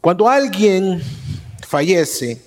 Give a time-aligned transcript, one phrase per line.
[0.00, 1.02] Cuando alguien
[1.66, 2.40] fallece,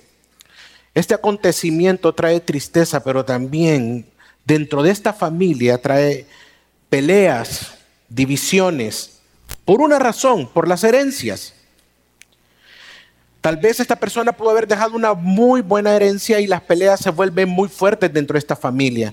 [0.94, 4.06] este acontecimiento trae tristeza, pero también
[4.44, 6.26] dentro de esta familia trae
[6.88, 7.74] peleas,
[8.08, 9.20] divisiones,
[9.64, 11.54] por una razón, por las herencias.
[13.40, 17.10] Tal vez esta persona pudo haber dejado una muy buena herencia y las peleas se
[17.10, 19.12] vuelven muy fuertes dentro de esta familia.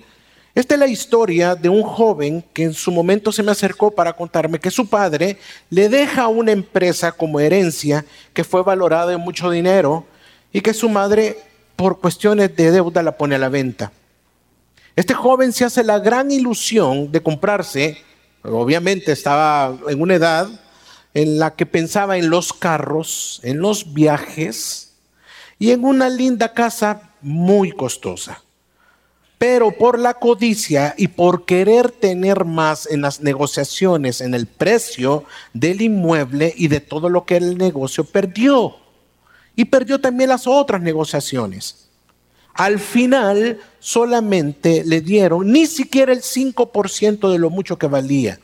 [0.60, 4.12] Esta es la historia de un joven que en su momento se me acercó para
[4.12, 5.38] contarme que su padre
[5.70, 8.04] le deja una empresa como herencia
[8.34, 10.06] que fue valorada en mucho dinero
[10.52, 11.38] y que su madre
[11.78, 13.94] por cuestiones de deuda la pone a la venta.
[14.98, 18.04] Este joven se hace la gran ilusión de comprarse,
[18.44, 20.50] obviamente estaba en una edad
[21.14, 24.92] en la que pensaba en los carros, en los viajes
[25.58, 28.44] y en una linda casa muy costosa.
[29.40, 35.24] Pero por la codicia y por querer tener más en las negociaciones, en el precio
[35.54, 38.76] del inmueble y de todo lo que el negocio perdió.
[39.56, 41.88] Y perdió también las otras negociaciones.
[42.54, 48.40] Al final solamente le dieron ni siquiera el 5% de lo mucho que valía.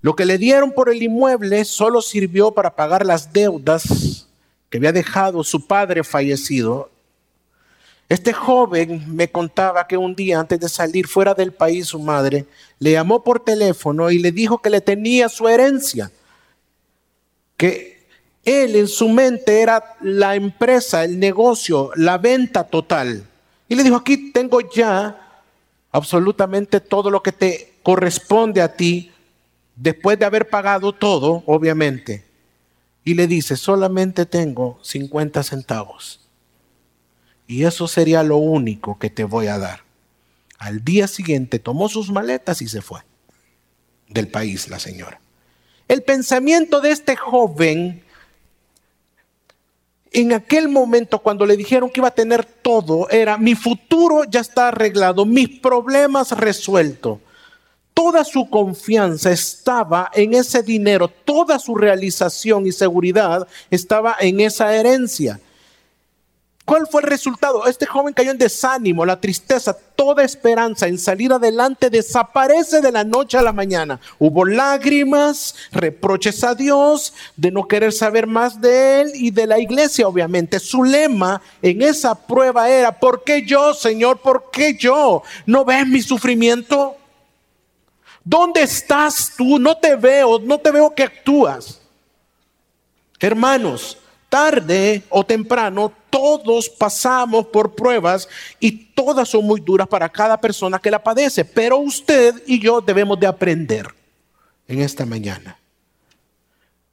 [0.00, 4.26] Lo que le dieron por el inmueble solo sirvió para pagar las deudas
[4.70, 6.90] que había dejado su padre fallecido
[8.08, 12.46] este joven me contaba que un día antes de salir fuera del país su madre
[12.78, 16.10] le llamó por teléfono y le dijo que le tenía su herencia,
[17.58, 18.06] que
[18.44, 23.26] él en su mente era la empresa, el negocio, la venta total.
[23.68, 25.42] Y le dijo, aquí tengo ya
[25.92, 29.12] absolutamente todo lo que te corresponde a ti
[29.76, 32.24] después de haber pagado todo, obviamente.
[33.04, 36.27] Y le dice, solamente tengo 50 centavos
[37.48, 39.80] y eso sería lo único que te voy a dar.
[40.58, 43.00] Al día siguiente tomó sus maletas y se fue
[44.08, 45.20] del país la señora.
[45.88, 48.04] El pensamiento de este joven
[50.12, 54.40] en aquel momento cuando le dijeron que iba a tener todo era mi futuro ya
[54.40, 57.18] está arreglado, mis problemas resueltos.
[57.94, 64.74] Toda su confianza estaba en ese dinero, toda su realización y seguridad estaba en esa
[64.74, 65.40] herencia.
[66.68, 67.66] ¿Cuál fue el resultado?
[67.66, 73.04] Este joven cayó en desánimo, la tristeza, toda esperanza en salir adelante desaparece de la
[73.04, 73.98] noche a la mañana.
[74.18, 79.58] Hubo lágrimas, reproches a Dios, de no querer saber más de él y de la
[79.58, 80.60] iglesia, obviamente.
[80.60, 84.18] Su lema en esa prueba era, ¿por qué yo, Señor?
[84.18, 85.22] ¿Por qué yo?
[85.46, 86.98] ¿No ves mi sufrimiento?
[88.22, 89.58] ¿Dónde estás tú?
[89.58, 91.80] No te veo, no te veo que actúas.
[93.18, 93.96] Hermanos,
[94.28, 98.28] tarde o temprano todos pasamos por pruebas
[98.60, 102.80] y todas son muy duras para cada persona que la padece, pero usted y yo
[102.80, 103.86] debemos de aprender
[104.66, 105.58] en esta mañana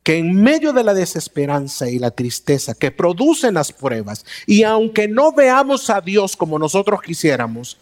[0.05, 5.07] que en medio de la desesperanza y la tristeza que producen las pruebas, y aunque
[5.07, 7.77] no veamos a Dios como nosotros quisiéramos,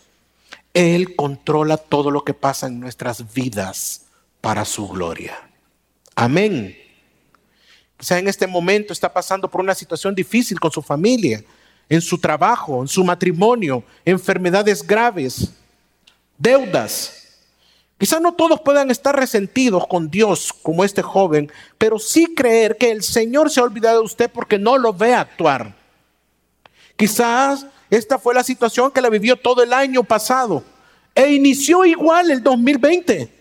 [0.73, 4.05] Él controla todo lo que pasa en nuestras vidas
[4.39, 5.37] para su gloria.
[6.15, 6.77] Amén.
[8.03, 11.41] Quizá en este momento está pasando por una situación difícil con su familia,
[11.87, 15.53] en su trabajo, en su matrimonio, enfermedades graves,
[16.37, 17.29] deudas.
[17.97, 22.91] Quizá no todos puedan estar resentidos con Dios como este joven, pero sí creer que
[22.91, 25.73] el Señor se ha olvidado de usted porque no lo ve actuar.
[26.97, 30.61] Quizás esta fue la situación que la vivió todo el año pasado
[31.15, 33.31] e inició igual el 2020.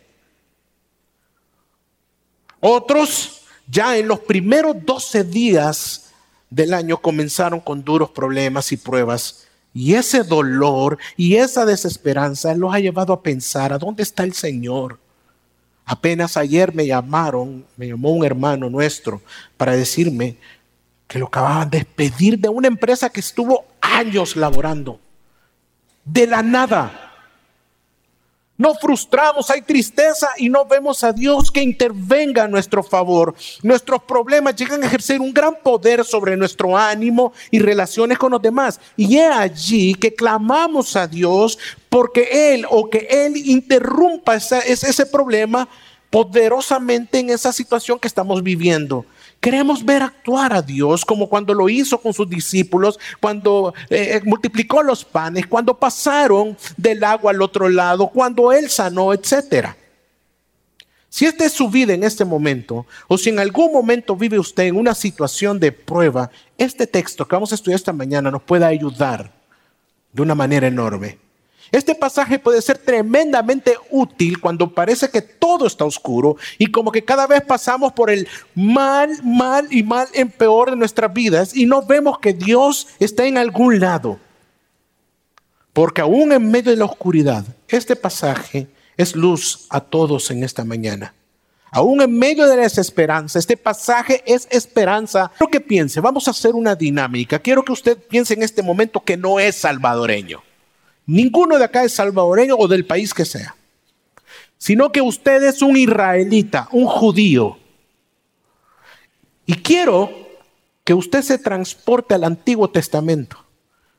[2.61, 3.42] Otros
[3.73, 6.13] ya en los primeros 12 días
[6.51, 9.47] del año comenzaron con duros problemas y pruebas.
[9.73, 14.35] Y ese dolor y esa desesperanza los ha llevado a pensar, ¿a dónde está el
[14.35, 14.99] Señor?
[15.87, 19.23] Apenas ayer me llamaron, me llamó un hermano nuestro
[19.57, 20.37] para decirme
[21.09, 25.01] que lo acababan de despedir de una empresa que estuvo años laborando.
[26.05, 27.02] De la nada.
[28.63, 33.35] Nos frustramos, hay tristeza y no vemos a Dios que intervenga a nuestro favor.
[33.65, 38.41] Nuestros problemas llegan a ejercer un gran poder sobre nuestro ánimo y relaciones con los
[38.41, 38.79] demás.
[38.97, 41.59] Y es allí que clamamos a Dios
[41.89, 45.69] porque Él o que Él interrumpa ese problema
[46.09, 49.05] poderosamente en esa situación que estamos viviendo.
[49.43, 54.21] Queremos ver actuar a Dios como cuando lo hizo con sus discípulos, cuando eh, eh,
[54.25, 59.71] multiplicó los panes, cuando pasaron del agua al otro lado, cuando Él sanó, etc.
[61.09, 64.63] Si esta es su vida en este momento, o si en algún momento vive usted
[64.63, 68.65] en una situación de prueba, este texto que vamos a estudiar esta mañana nos puede
[68.65, 69.33] ayudar
[70.13, 71.19] de una manera enorme.
[71.73, 77.03] Este pasaje puede ser tremendamente útil cuando parece que todo está oscuro y como que
[77.03, 81.65] cada vez pasamos por el mal, mal y mal en peor de nuestras vidas y
[81.65, 84.21] no vemos que Dios está en algún lado.
[85.73, 90.67] Porque aún en medio de la oscuridad, este pasaje es luz a todos en esta
[90.67, 91.15] mañana.
[91.71, 95.33] Aún en medio de la desesperanza, este pasaje es esperanza.
[95.39, 97.39] Quiero que piense, vamos a hacer una dinámica.
[97.39, 100.43] Quiero que usted piense en este momento que no es salvadoreño.
[101.07, 103.55] Ninguno de acá es salvadoreño o del país que sea.
[104.59, 107.59] Sino que usted es un israelita, un judío.
[109.47, 110.11] Y quiero
[110.85, 113.45] que usted se transporte al Antiguo Testamento.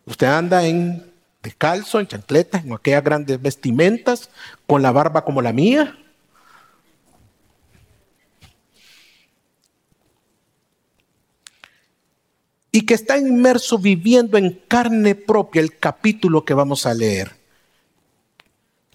[0.05, 1.11] Usted anda en
[1.41, 4.29] descalzo, en chancletas, en aquellas grandes vestimentas,
[4.65, 5.97] con la barba como la mía
[12.75, 17.43] y que está inmerso viviendo en carne propia el capítulo que vamos a leer.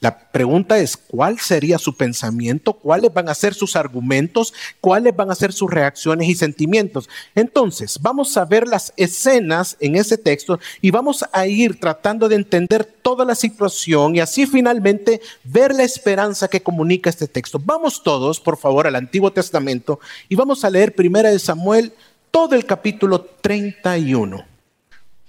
[0.01, 2.73] La pregunta es, ¿cuál sería su pensamiento?
[2.73, 4.53] ¿Cuáles van a ser sus argumentos?
[4.81, 7.09] ¿Cuáles van a ser sus reacciones y sentimientos?
[7.37, 12.37] Entonces, vamos a ver las escenas en ese texto y vamos a ir tratando de
[12.37, 17.61] entender toda la situación y así finalmente ver la esperanza que comunica este texto.
[17.65, 21.93] Vamos todos, por favor, al Antiguo Testamento y vamos a leer Primera de Samuel
[22.31, 24.45] todo el capítulo 31.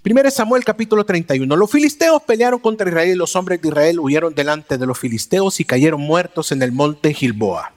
[0.01, 1.55] Primero Samuel capítulo 31.
[1.55, 5.59] Los filisteos pelearon contra Israel y los hombres de Israel huyeron delante de los filisteos
[5.59, 7.73] y cayeron muertos en el monte Gilboa.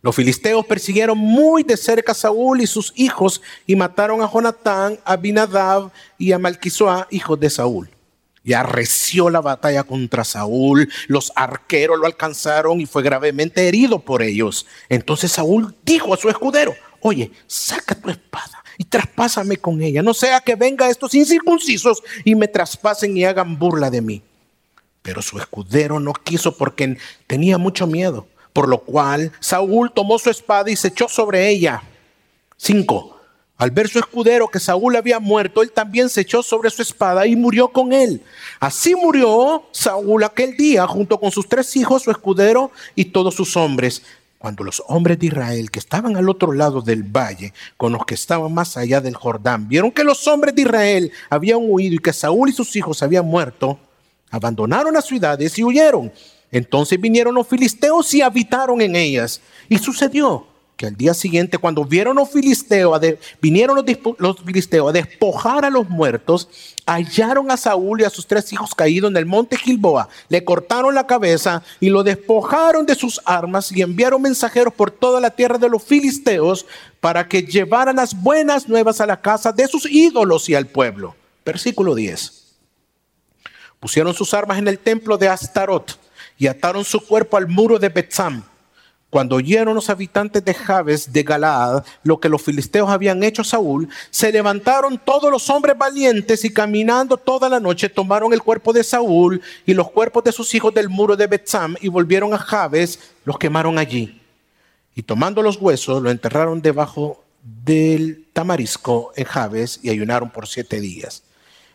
[0.00, 4.98] Los filisteos persiguieron muy de cerca a Saúl y sus hijos y mataron a Jonatán,
[5.04, 7.90] a Binadab y a Malquisoa, hijos de Saúl.
[8.44, 10.88] Y arreció la batalla contra Saúl.
[11.08, 14.66] Los arqueros lo alcanzaron y fue gravemente herido por ellos.
[14.88, 20.02] Entonces Saúl dijo a su escudero, oye, saca tu espada y traspásame con ella.
[20.02, 24.22] No sea que venga estos incircuncisos y me traspasen y hagan burla de mí.
[25.02, 26.96] Pero su escudero no quiso porque
[27.26, 28.26] tenía mucho miedo.
[28.52, 31.82] Por lo cual Saúl tomó su espada y se echó sobre ella.
[32.56, 33.16] Cinco.
[33.56, 37.26] Al ver su escudero que Saúl había muerto, él también se echó sobre su espada
[37.26, 38.22] y murió con él.
[38.60, 43.56] Así murió Saúl aquel día junto con sus tres hijos, su escudero y todos sus
[43.56, 44.02] hombres.
[44.38, 48.14] Cuando los hombres de Israel que estaban al otro lado del valle, con los que
[48.14, 52.12] estaban más allá del Jordán, vieron que los hombres de Israel habían huido y que
[52.12, 53.78] Saúl y sus hijos habían muerto,
[54.30, 56.12] abandonaron las ciudades y huyeron.
[56.52, 59.40] Entonces vinieron los filisteos y habitaron en ellas.
[59.68, 60.46] Y sucedió
[60.78, 63.00] que al día siguiente, cuando vieron los filisteos,
[63.42, 63.84] vinieron
[64.18, 66.48] los, filisteos a despojar a los muertos,
[66.86, 70.94] hallaron a Saúl y a sus tres hijos caídos en el monte Gilboa, le cortaron
[70.94, 75.58] la cabeza y lo despojaron de sus armas y enviaron mensajeros por toda la tierra
[75.58, 76.64] de los filisteos
[77.00, 81.16] para que llevaran las buenas nuevas a la casa de sus ídolos y al pueblo.
[81.44, 82.54] Versículo 10.
[83.80, 85.98] Pusieron sus armas en el templo de Astarot
[86.38, 88.44] y ataron su cuerpo al muro de Betzam
[89.10, 93.44] cuando oyeron los habitantes de Jabes de Galaad lo que los filisteos habían hecho a
[93.44, 98.72] Saúl, se levantaron todos los hombres valientes y caminando toda la noche tomaron el cuerpo
[98.72, 102.38] de Saúl y los cuerpos de sus hijos del muro de Betzam y volvieron a
[102.38, 104.20] Jabes, los quemaron allí.
[104.94, 110.80] Y tomando los huesos, lo enterraron debajo del tamarisco en Jabes y ayunaron por siete
[110.80, 111.22] días.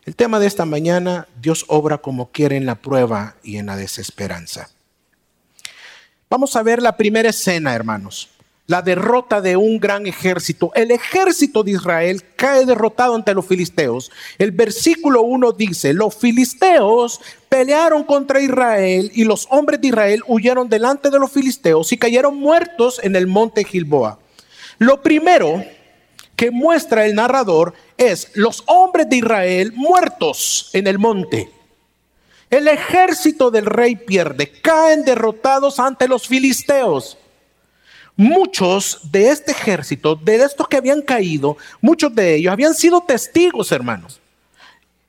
[0.06, 3.77] El tema de esta mañana, Dios obra como quiere en la prueba y en la
[3.77, 4.69] desesperanza.
[6.33, 8.27] Vamos a ver la primera escena, hermanos.
[8.65, 10.71] La derrota de un gran ejército.
[10.74, 14.11] El ejército de Israel cae derrotado ante los filisteos.
[14.40, 20.69] El versículo 1 dice, los filisteos pelearon contra Israel y los hombres de Israel huyeron
[20.69, 24.18] delante de los filisteos y cayeron muertos en el monte Gilboa.
[24.80, 25.63] Lo primero
[26.35, 31.52] que muestra el narrador es los hombres de Israel muertos en el monte.
[32.54, 37.18] El ejército del rey pierde, caen derrotados ante los filisteos.
[38.16, 43.72] Muchos de este ejército, de estos que habían caído, muchos de ellos habían sido testigos,
[43.72, 44.22] hermanos.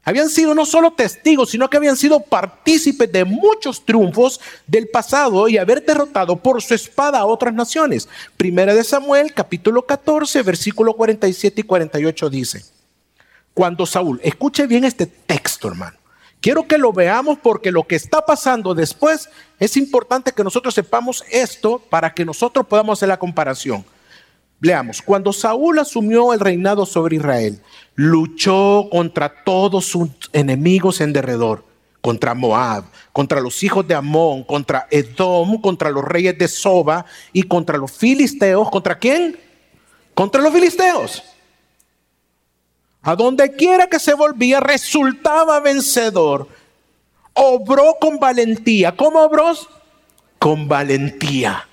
[0.04, 5.46] Habían sido no solo testigos, sino que habían sido partícipes de muchos triunfos del pasado
[5.46, 8.08] y haber derrotado por su espada a otras naciones.
[8.38, 12.64] Primera de Samuel, capítulo 14, versículo 47 y 48 dice,
[13.52, 16.03] cuando Saúl, escuche bien este texto, hermano.
[16.44, 21.24] Quiero que lo veamos porque lo que está pasando después es importante que nosotros sepamos
[21.30, 23.82] esto para que nosotros podamos hacer la comparación.
[24.60, 27.62] Leamos, cuando Saúl asumió el reinado sobre Israel,
[27.94, 31.64] luchó contra todos sus enemigos en derredor,
[32.02, 37.44] contra Moab, contra los hijos de Amón, contra Edom, contra los reyes de Soba y
[37.44, 38.68] contra los filisteos.
[38.68, 39.38] ¿Contra quién?
[40.12, 41.22] Contra los filisteos.
[43.04, 46.48] A donde quiera que se volvía, resultaba vencedor.
[47.34, 48.96] obró con valentía.
[48.96, 49.52] ¿Cómo obró?
[50.38, 51.68] Con valentía.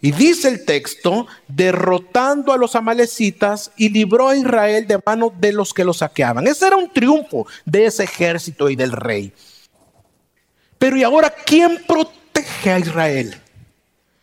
[0.00, 5.52] Y dice el texto, derrotando a los amalecitas y libró a Israel de manos de
[5.52, 6.46] los que lo saqueaban.
[6.46, 9.32] Ese era un triunfo de ese ejército y del rey.
[10.78, 13.40] Pero ¿y ahora quién protege a Israel?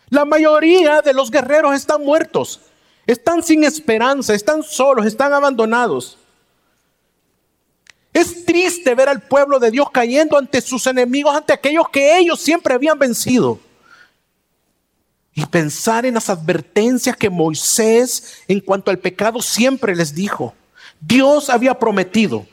[0.09, 2.61] La mayoría de los guerreros están muertos,
[3.05, 6.17] están sin esperanza, están solos, están abandonados.
[8.13, 12.39] Es triste ver al pueblo de Dios cayendo ante sus enemigos, ante aquellos que ellos
[12.39, 13.59] siempre habían vencido.
[15.33, 20.53] Y pensar en las advertencias que Moisés en cuanto al pecado siempre les dijo.
[21.01, 22.45] Dios había prometido,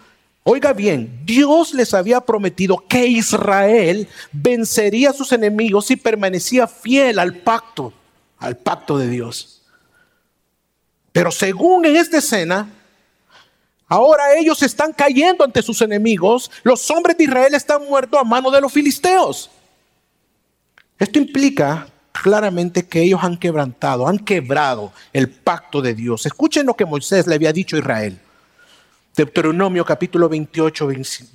[0.44, 7.18] oiga bien, Dios les había prometido que Israel vencería a sus enemigos y permanecía fiel
[7.18, 7.92] al pacto,
[8.38, 9.59] al pacto de Dios.
[11.12, 12.68] Pero según en esta escena,
[13.88, 18.50] ahora ellos están cayendo ante sus enemigos, los hombres de Israel están muertos a mano
[18.50, 19.50] de los filisteos.
[20.98, 26.26] Esto implica claramente que ellos han quebrantado, han quebrado el pacto de Dios.
[26.26, 28.20] Escuchen lo que Moisés le había dicho a Israel.
[29.16, 30.88] Deuteronomio capítulo 28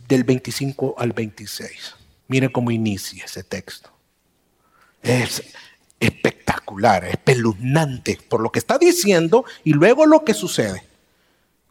[0.08, 1.96] del 25 al 26.
[2.28, 3.90] Miren cómo inicia ese texto.
[5.02, 5.44] Es
[6.06, 10.84] espectacular, espeluznante por lo que está diciendo y luego lo que sucede.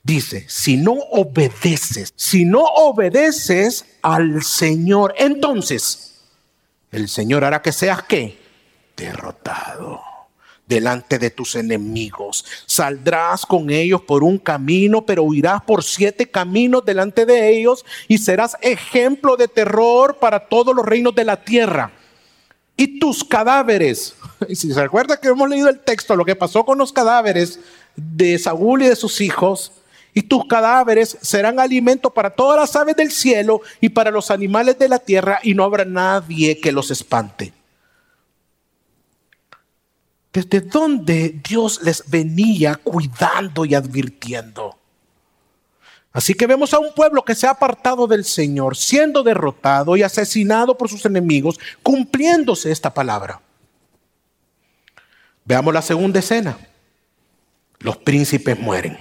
[0.02, 6.20] Dice, si no obedeces, si no obedeces al Señor, entonces
[6.92, 8.38] el Señor hará que seas qué?
[8.96, 10.00] derrotado
[10.66, 12.44] delante de tus enemigos.
[12.66, 18.18] Saldrás con ellos por un camino, pero huirás por siete caminos delante de ellos y
[18.18, 21.92] serás ejemplo de terror para todos los reinos de la tierra.
[22.76, 24.14] Y tus cadáveres,
[24.48, 27.60] y si se recuerda que hemos leído el texto, lo que pasó con los cadáveres
[27.96, 29.72] de Saúl y de sus hijos,
[30.12, 34.78] y tus cadáveres serán alimento para todas las aves del cielo y para los animales
[34.78, 37.52] de la tierra, y no habrá nadie que los espante
[40.34, 44.76] desde dónde Dios les venía cuidando y advirtiendo.
[46.14, 50.02] Así que vemos a un pueblo que se ha apartado del Señor, siendo derrotado y
[50.04, 53.40] asesinado por sus enemigos, cumpliéndose esta palabra.
[55.44, 56.56] Veamos la segunda escena.
[57.80, 58.96] Los príncipes mueren.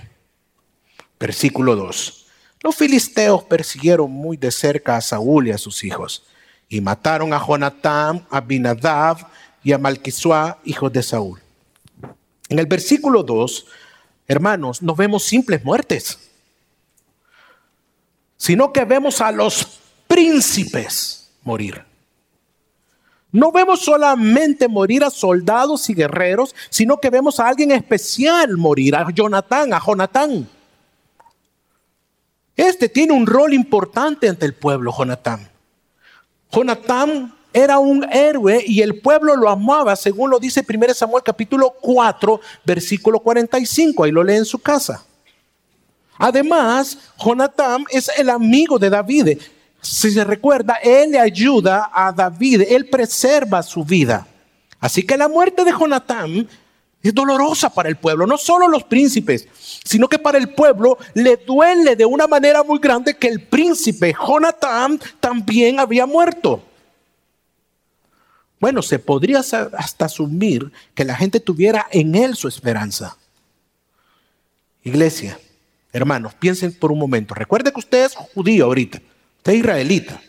[1.20, 2.26] Versículo 2.
[2.64, 6.24] Los filisteos persiguieron muy de cerca a Saúl y a sus hijos
[6.68, 9.28] y mataron a Jonatán, a Binadab
[9.64, 11.40] y a Malquisuá, hijos de Saúl.
[12.50, 13.68] En el versículo 2,
[14.28, 16.23] hermanos, no vemos simples muertes,
[18.44, 21.82] sino que vemos a los príncipes morir.
[23.32, 28.98] No vemos solamente morir a soldados y guerreros, sino que vemos a alguien especial morir,
[28.98, 30.50] a Jonatán, a Jonatán.
[32.58, 35.50] Este tiene un rol importante ante el pueblo, Jonatán.
[36.52, 41.76] Jonatán era un héroe y el pueblo lo amaba, según lo dice 1 Samuel capítulo
[41.80, 45.06] 4, versículo 45, ahí lo lee en su casa.
[46.24, 49.40] Además, Jonatán es el amigo de David.
[49.82, 54.26] Si se recuerda, él le ayuda a David, él preserva su vida.
[54.80, 56.48] Así que la muerte de Jonatán
[57.02, 59.50] es dolorosa para el pueblo, no solo los príncipes,
[59.84, 64.16] sino que para el pueblo le duele de una manera muy grande que el príncipe
[64.18, 66.64] Jonatán también había muerto.
[68.62, 73.18] Bueno, se podría hasta asumir que la gente tuviera en él su esperanza.
[74.84, 75.38] Iglesia,
[75.94, 77.34] hermanos, piensen por un momento.
[77.34, 79.02] Recuerde que usted es judío ahorita,
[79.38, 80.20] usted es israelita.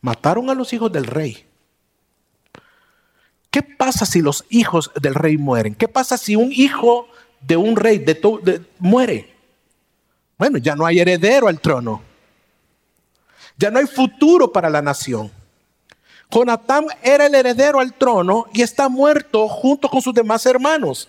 [0.00, 1.46] Mataron a los hijos del rey.
[3.50, 5.74] ¿Qué pasa si los hijos del rey mueren?
[5.74, 7.08] ¿Qué pasa si un hijo
[7.40, 8.04] de un rey
[8.78, 9.34] muere?
[10.36, 12.02] Bueno, ya no hay heredero al trono.
[13.56, 15.32] Ya no hay futuro para la nación.
[16.30, 21.08] Jonatán era el heredero al trono y está muerto junto con sus demás hermanos.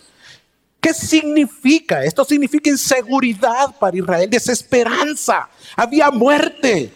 [0.80, 2.04] ¿Qué significa?
[2.04, 5.48] Esto significa inseguridad para Israel, desesperanza.
[5.76, 6.92] Había muerte.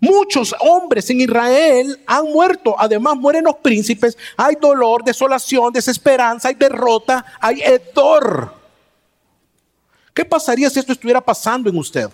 [0.00, 2.74] Muchos hombres en Israel han muerto.
[2.78, 4.16] Además mueren los príncipes.
[4.36, 8.54] Hay dolor, desolación, desesperanza, hay derrota, hay hedor.
[10.14, 12.10] ¿Qué pasaría si esto estuviera pasando en usted?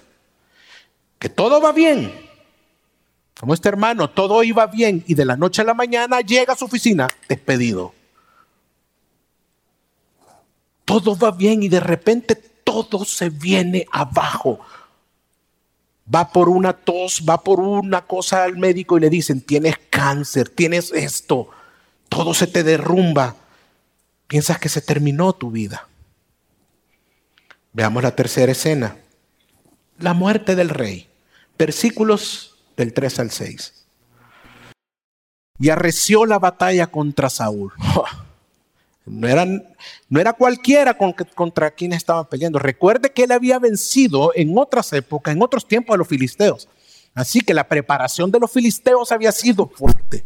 [1.19, 2.13] Que todo va bien,
[3.39, 6.57] como este hermano, todo iba bien y de la noche a la mañana llega a
[6.57, 7.93] su oficina despedido.
[10.85, 14.61] Todo va bien y de repente todo se viene abajo.
[16.13, 20.51] Va por una tos, va por una cosa al médico y le dicen, tienes cáncer,
[20.51, 21.49] tienes esto,
[22.09, 23.37] todo se te derrumba.
[24.27, 25.87] Piensas que se terminó tu vida.
[27.73, 28.97] Veamos la tercera escena.
[29.99, 31.09] La muerte del rey.
[31.59, 33.87] Versículos del 3 al 6.
[35.59, 37.73] Y arreció la batalla contra Saúl.
[39.07, 39.29] No,
[40.09, 42.59] no era cualquiera contra quien estaban peleando.
[42.59, 46.69] Recuerde que él había vencido en otras épocas, en otros tiempos a los filisteos.
[47.15, 50.25] Así que la preparación de los filisteos había sido fuerte.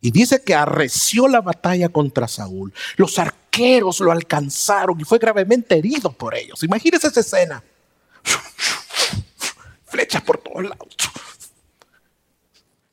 [0.00, 2.72] Y dice que arreció la batalla contra Saúl.
[2.96, 6.62] Los arqueros lo alcanzaron y fue gravemente herido por ellos.
[6.62, 7.62] Imagínense esa escena.
[9.84, 10.96] Flechas por todos lados.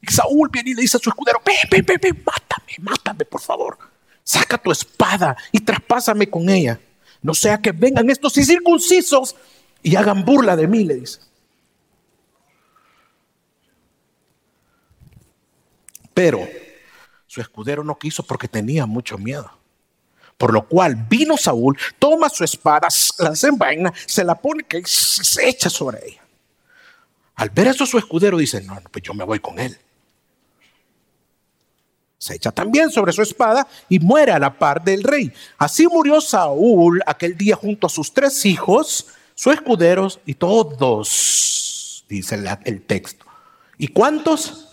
[0.01, 3.92] Y Saúl viene y le dice a su escudero, ven, ven, mátame, mátame, por favor.
[4.23, 6.79] Saca tu espada y traspásame con ella.
[7.21, 9.35] No sea que vengan estos incircuncisos
[9.81, 11.19] y hagan burla de mí, le dice.
[16.13, 16.47] Pero
[17.27, 19.51] su escudero no quiso porque tenía mucho miedo.
[20.37, 22.87] Por lo cual vino Saúl, toma su espada,
[23.19, 26.23] la desenvaina, se la pone y se echa sobre ella.
[27.35, 29.77] Al ver eso su escudero dice, no, pues yo me voy con él.
[32.23, 35.31] Se echa también sobre su espada y muere a la par del rey.
[35.57, 42.39] Así murió Saúl aquel día junto a sus tres hijos, sus escuderos y todos, dice
[42.65, 43.25] el texto.
[43.77, 44.69] ¿Y cuántos?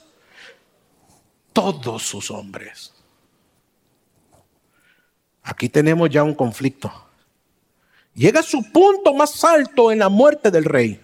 [1.53, 2.93] todos sus hombres.
[5.43, 6.93] Aquí tenemos ya un conflicto.
[8.15, 11.01] Llega a su punto más alto en la muerte del rey.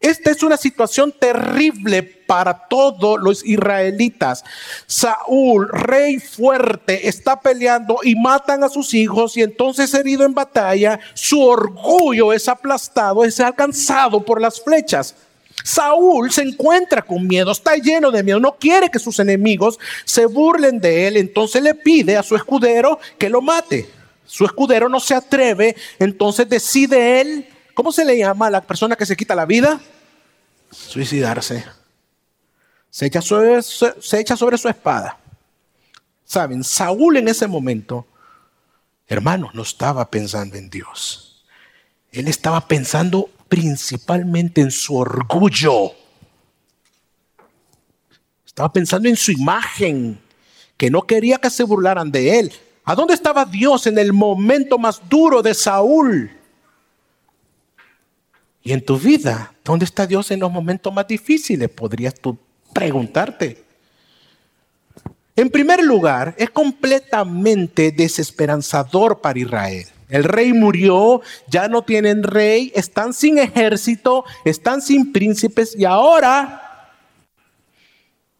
[0.00, 4.44] Esta es una situación terrible para todos los israelitas.
[4.86, 11.00] Saúl, rey fuerte, está peleando y matan a sus hijos y entonces herido en batalla,
[11.14, 15.14] su orgullo es aplastado, es alcanzado por las flechas.
[15.62, 20.26] Saúl se encuentra con miedo, está lleno de miedo, no quiere que sus enemigos se
[20.26, 23.88] burlen de él, entonces le pide a su escudero que lo mate.
[24.26, 28.96] Su escudero no se atreve, entonces decide él, ¿cómo se le llama a la persona
[28.96, 29.80] que se quita la vida?
[30.70, 31.64] Suicidarse.
[32.90, 35.18] Se echa sobre, se echa sobre su espada.
[36.24, 38.06] Saben, Saúl en ese momento,
[39.06, 41.44] hermanos, no estaba pensando en Dios.
[42.10, 45.92] Él estaba pensando principalmente en su orgullo.
[48.46, 50.20] Estaba pensando en su imagen,
[50.76, 52.52] que no quería que se burlaran de él.
[52.84, 56.30] ¿A dónde estaba Dios en el momento más duro de Saúl?
[58.64, 61.68] Y en tu vida, ¿dónde está Dios en los momentos más difíciles?
[61.68, 62.38] Podrías tú
[62.72, 63.62] preguntarte.
[65.36, 69.86] En primer lugar, es completamente desesperanzador para Israel.
[70.08, 76.90] El rey murió, ya no tienen rey, están sin ejército, están sin príncipes y ahora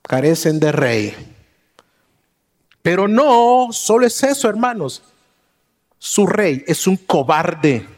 [0.02, 1.14] carecen de rey.
[2.80, 5.02] Pero no solo es eso, hermanos.
[5.98, 7.93] Su rey es un cobarde.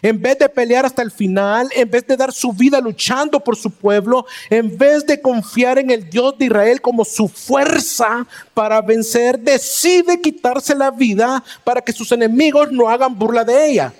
[0.00, 3.56] En vez de pelear hasta el final, en vez de dar su vida luchando por
[3.56, 8.80] su pueblo, en vez de confiar en el Dios de Israel como su fuerza para
[8.80, 13.92] vencer, decide quitarse la vida para que sus enemigos no hagan burla de ella.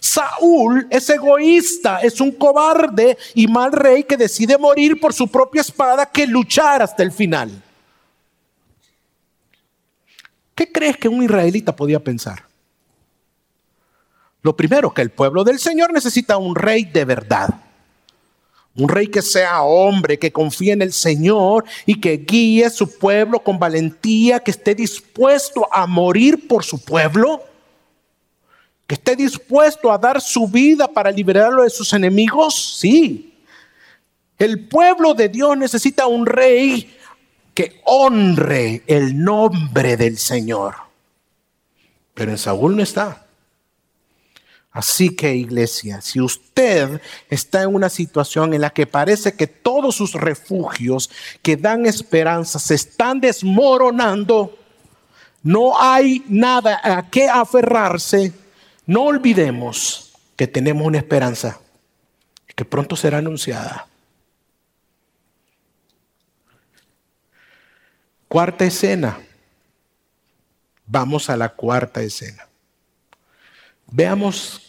[0.00, 5.62] Saúl es egoísta, es un cobarde y mal rey que decide morir por su propia
[5.62, 7.50] espada que luchar hasta el final.
[10.54, 12.47] ¿Qué crees que un israelita podía pensar?
[14.42, 17.48] Lo primero, que el pueblo del Señor necesita un rey de verdad.
[18.76, 23.40] Un rey que sea hombre, que confíe en el Señor y que guíe su pueblo
[23.40, 27.42] con valentía, que esté dispuesto a morir por su pueblo,
[28.86, 32.78] que esté dispuesto a dar su vida para liberarlo de sus enemigos.
[32.78, 33.34] Sí.
[34.38, 36.96] El pueblo de Dios necesita un rey
[37.52, 40.76] que honre el nombre del Señor.
[42.14, 43.27] Pero en Saúl no está.
[44.70, 47.00] Así que iglesia, si usted
[47.30, 51.10] está en una situación en la que parece que todos sus refugios
[51.42, 54.56] que dan esperanza se están desmoronando,
[55.42, 58.32] no hay nada a qué aferrarse,
[58.86, 61.60] no olvidemos que tenemos una esperanza
[62.54, 63.86] que pronto será anunciada.
[68.26, 69.18] Cuarta escena.
[70.86, 72.47] Vamos a la cuarta escena.
[73.90, 74.62] Veamos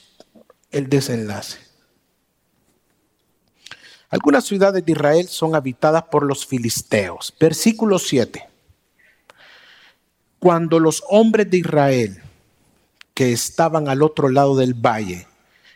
[0.72, 1.58] el desenlace.
[4.10, 7.34] Algunas ciudades de Israel son habitadas por los filisteos.
[7.40, 8.48] Versículo 7.
[10.40, 12.22] Cuando los hombres de Israel
[13.14, 15.28] que estaban al otro lado del valle,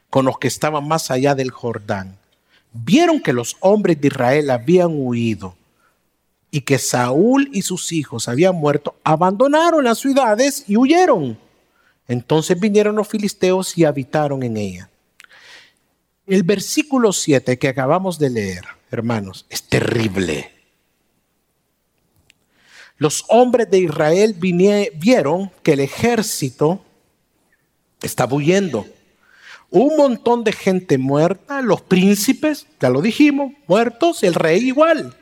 [0.10, 2.18] con los que estaban más allá del Jordán,
[2.72, 5.56] vieron que los hombres de Israel habían huido
[6.50, 11.38] y que Saúl y sus hijos habían muerto, abandonaron las ciudades y huyeron.
[12.08, 14.90] Entonces vinieron los filisteos y habitaron en ella.
[16.26, 20.52] El versículo 7 que acabamos de leer, hermanos, es terrible.
[22.98, 26.84] Los hombres de Israel vieron que el ejército
[28.02, 28.86] estaba huyendo.
[29.70, 35.18] Un montón de gente muerta, los príncipes, ya lo dijimos, muertos, el rey igual.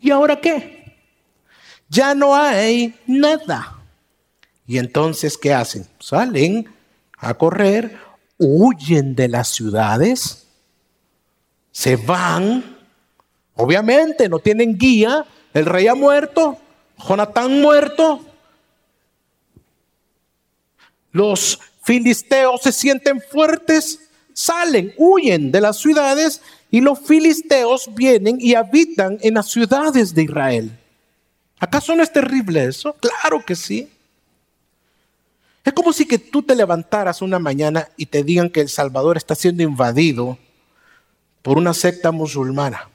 [0.00, 0.94] ¿Y ahora qué?
[1.88, 3.79] Ya no hay nada.
[4.70, 5.84] Y entonces, ¿qué hacen?
[5.98, 6.72] Salen
[7.18, 7.98] a correr,
[8.38, 10.46] huyen de las ciudades,
[11.72, 12.78] se van,
[13.56, 16.56] obviamente no tienen guía, el rey ha muerto,
[16.96, 18.24] Jonatán muerto,
[21.10, 23.98] los filisteos se sienten fuertes,
[24.34, 30.22] salen, huyen de las ciudades y los filisteos vienen y habitan en las ciudades de
[30.22, 30.78] Israel.
[31.58, 32.94] ¿Acaso no es terrible eso?
[33.00, 33.90] Claro que sí.
[35.64, 39.16] Es como si que tú te levantaras una mañana y te digan que El Salvador
[39.16, 40.38] está siendo invadido
[41.42, 42.88] por una secta musulmana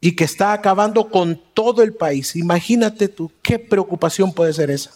[0.00, 2.36] y que está acabando con todo el país.
[2.36, 4.92] Imagínate tú, qué preocupación puede ser esa.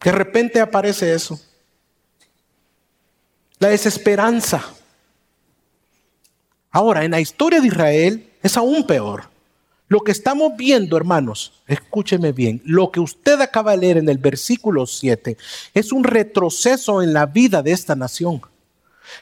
[0.00, 1.40] De repente aparece eso.
[3.58, 4.64] La desesperanza.
[6.70, 9.31] Ahora, en la historia de Israel es aún peor.
[9.92, 14.16] Lo que estamos viendo, hermanos, escúcheme bien, lo que usted acaba de leer en el
[14.16, 15.36] versículo 7
[15.74, 18.40] es un retroceso en la vida de esta nación.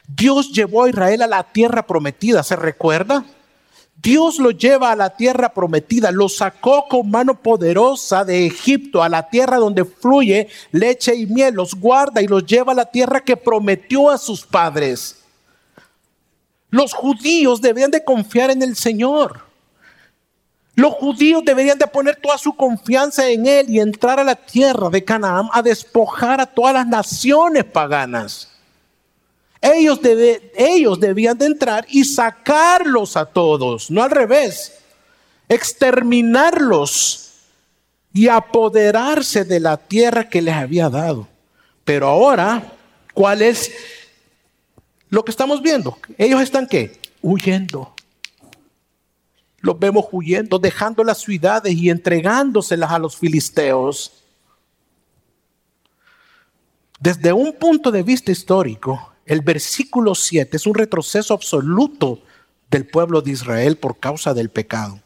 [0.07, 3.25] Dios llevó a Israel a la tierra prometida, ¿se recuerda?
[4.01, 9.09] Dios lo lleva a la tierra prometida, lo sacó con mano poderosa de Egipto, a
[9.09, 13.19] la tierra donde fluye leche y miel, los guarda y los lleva a la tierra
[13.19, 15.17] que prometió a sus padres.
[16.69, 19.50] Los judíos debían de confiar en el Señor.
[20.75, 24.89] Los judíos deberían de poner toda su confianza en Él y entrar a la tierra
[24.89, 28.51] de Canaán a despojar a todas las naciones paganas.
[29.61, 30.01] Ellos,
[30.99, 34.79] debían de entrar y sacarlos a todos, no al revés,
[35.47, 37.33] exterminarlos
[38.11, 41.27] y apoderarse de la tierra que les había dado.
[41.83, 42.73] Pero ahora,
[43.13, 43.71] ¿cuál es
[45.09, 45.97] lo que estamos viendo?
[46.17, 46.99] Ellos están qué?
[47.21, 47.93] Huyendo.
[49.61, 54.11] Los vemos huyendo, dejando las ciudades y entregándoselas a los filisteos.
[56.99, 62.21] Desde un punto de vista histórico, el versículo 7 es un retroceso absoluto
[62.69, 65.01] del pueblo de Israel por causa del pecado.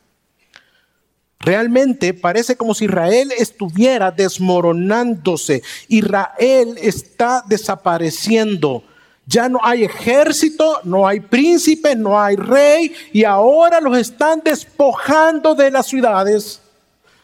[1.40, 5.62] Realmente parece como si Israel estuviera desmoronándose.
[5.88, 8.84] Israel está desapareciendo.
[9.28, 15.56] Ya no hay ejército, no hay príncipe, no hay rey y ahora los están despojando
[15.56, 16.62] de las ciudades.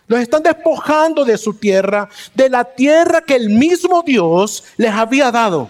[0.08, 5.32] Los están despojando de su tierra, de la tierra que el mismo Dios les había
[5.32, 5.70] dado.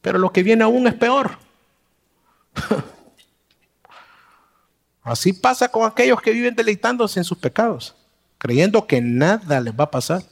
[0.00, 1.38] Pero lo que viene aún es peor.
[5.02, 7.94] Así pasa con aquellos que viven deleitándose en sus pecados,
[8.38, 10.22] creyendo que nada les va a pasar.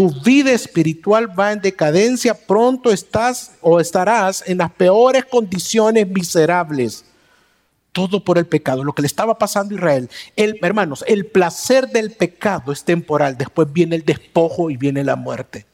[0.00, 7.04] Tu vida espiritual va en decadencia, pronto estás o estarás en las peores condiciones miserables.
[7.92, 10.10] Todo por el pecado, lo que le estaba pasando a Israel.
[10.36, 15.16] El, hermanos, el placer del pecado es temporal, después viene el despojo y viene la
[15.16, 15.66] muerte.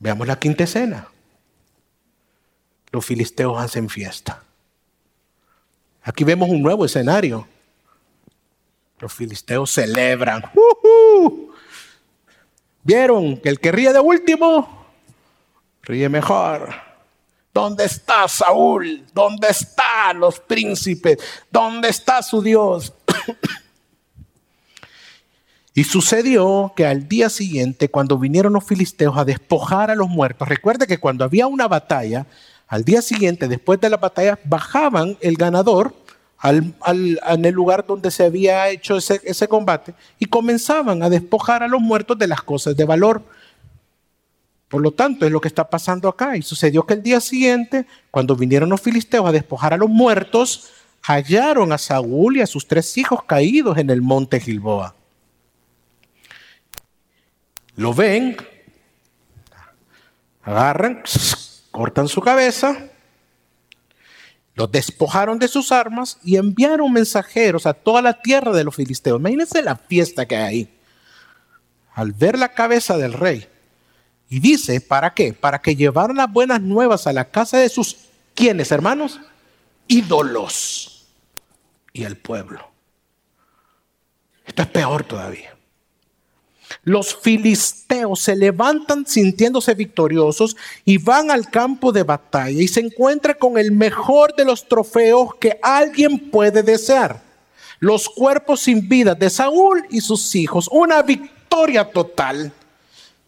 [0.00, 1.06] Veamos la quinta escena.
[2.90, 4.42] Los filisteos hacen fiesta.
[6.02, 7.46] Aquí vemos un nuevo escenario.
[8.98, 10.42] Los filisteos celebran.
[12.84, 14.86] ¿Vieron que el que ríe de último,
[15.82, 16.68] ríe mejor?
[17.52, 19.06] ¿Dónde está Saúl?
[19.14, 21.16] ¿Dónde están los príncipes?
[21.50, 22.92] ¿Dónde está su Dios?
[25.74, 30.46] y sucedió que al día siguiente, cuando vinieron los filisteos a despojar a los muertos,
[30.46, 32.26] recuerde que cuando había una batalla,
[32.66, 35.94] al día siguiente, después de la batalla, bajaban el ganador
[36.44, 41.68] en el lugar donde se había hecho ese, ese combate y comenzaban a despojar a
[41.68, 43.22] los muertos de las cosas de valor.
[44.68, 46.36] Por lo tanto, es lo que está pasando acá.
[46.36, 50.70] Y sucedió que el día siguiente, cuando vinieron los filisteos a despojar a los muertos,
[51.02, 54.94] hallaron a Saúl y a sus tres hijos caídos en el monte Gilboa.
[57.76, 58.36] Lo ven,
[60.42, 61.02] agarran,
[61.70, 62.90] cortan su cabeza
[64.54, 69.18] los despojaron de sus armas y enviaron mensajeros a toda la tierra de los filisteos.
[69.18, 70.78] Imagínense la fiesta que hay ahí.
[71.94, 73.48] Al ver la cabeza del rey.
[74.28, 75.32] Y dice, ¿para qué?
[75.32, 77.96] Para que llevaran las buenas nuevas a la casa de sus,
[78.34, 79.20] ¿quiénes, hermanos?
[79.86, 81.06] Ídolos
[81.92, 82.70] y al pueblo.
[84.46, 85.56] Esto es peor todavía.
[86.82, 93.36] Los filisteos se levantan sintiéndose victoriosos y van al campo de batalla y se encuentran
[93.38, 97.22] con el mejor de los trofeos que alguien puede desear.
[97.80, 100.68] Los cuerpos sin vida de Saúl y sus hijos.
[100.70, 102.52] Una victoria total.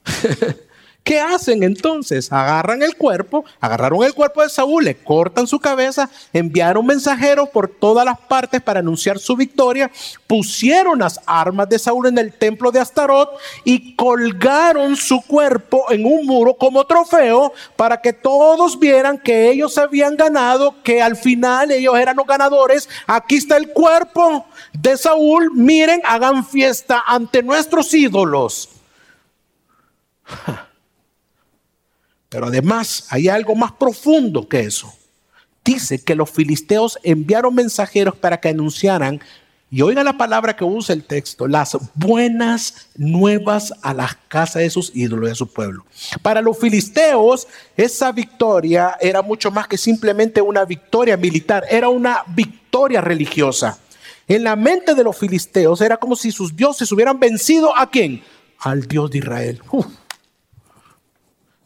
[1.06, 2.32] ¿Qué hacen entonces?
[2.32, 7.68] Agarran el cuerpo, agarraron el cuerpo de Saúl, le cortan su cabeza, enviaron mensajeros por
[7.68, 9.88] todas las partes para anunciar su victoria,
[10.26, 13.30] pusieron las armas de Saúl en el templo de Astarot
[13.62, 19.78] y colgaron su cuerpo en un muro como trofeo para que todos vieran que ellos
[19.78, 22.88] habían ganado, que al final ellos eran los ganadores.
[23.06, 28.70] Aquí está el cuerpo de Saúl, miren, hagan fiesta ante nuestros ídolos.
[32.28, 34.92] Pero además hay algo más profundo que eso.
[35.64, 39.20] Dice que los filisteos enviaron mensajeros para que anunciaran,
[39.68, 44.70] y oiga la palabra que usa el texto, las buenas nuevas a las casas de
[44.70, 45.84] sus ídolos, de su pueblo.
[46.22, 52.22] Para los filisteos, esa victoria era mucho más que simplemente una victoria militar, era una
[52.28, 53.78] victoria religiosa.
[54.28, 58.22] En la mente de los filisteos era como si sus dioses hubieran vencido a quién?
[58.60, 59.60] Al Dios de Israel.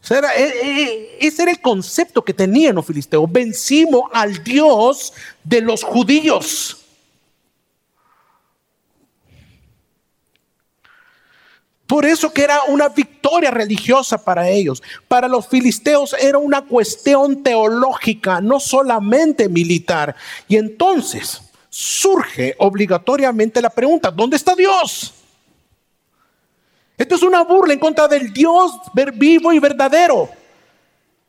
[0.09, 3.31] E, e, ese era el concepto que tenían los filisteos.
[3.31, 6.77] Vencimos al Dios de los judíos.
[11.85, 14.81] Por eso que era una victoria religiosa para ellos.
[15.09, 20.15] Para los filisteos era una cuestión teológica, no solamente militar.
[20.47, 25.13] Y entonces surge obligatoriamente la pregunta, ¿dónde está Dios?
[27.01, 28.73] Esto es una burla en contra del Dios
[29.15, 30.29] vivo y verdadero.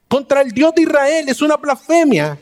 [0.06, 2.38] Contra el Dios de Israel es una blasfemia.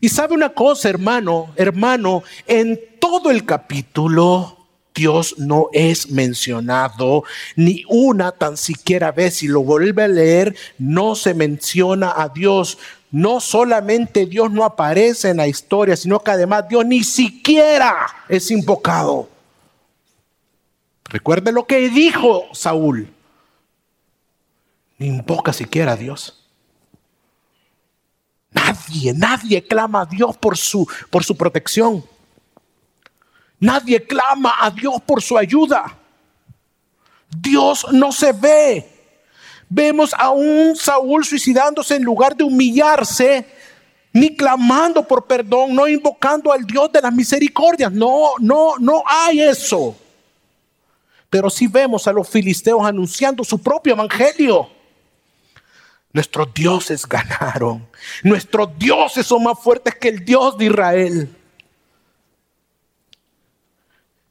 [0.00, 4.56] Y sabe una cosa, hermano, hermano, en todo el capítulo
[4.94, 7.24] Dios no es mencionado
[7.56, 9.34] ni una tan siquiera vez.
[9.34, 12.78] Si lo vuelve a leer, no se menciona a Dios.
[13.10, 18.52] No solamente Dios no aparece en la historia, sino que además Dios ni siquiera es
[18.52, 19.28] invocado.
[21.08, 23.12] Recuerde lo que dijo Saúl.
[24.98, 26.44] Ni invoca siquiera a Dios.
[28.50, 32.04] Nadie, nadie clama a Dios por su, por su protección.
[33.60, 35.96] Nadie clama a Dios por su ayuda.
[37.28, 38.98] Dios no se ve.
[39.68, 43.46] Vemos a un Saúl suicidándose en lugar de humillarse,
[44.12, 47.92] ni clamando por perdón, no invocando al Dios de las misericordias.
[47.92, 49.94] No, no, no hay eso.
[51.30, 54.70] Pero sí vemos a los filisteos anunciando su propio evangelio.
[56.12, 57.86] Nuestros dioses ganaron.
[58.22, 61.36] Nuestros dioses son más fuertes que el Dios de Israel.